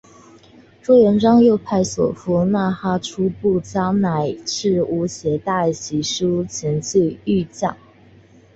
[0.81, 7.77] 朱元璋又派所俘纳哈出部将乃剌吾携带玺书前去谕降。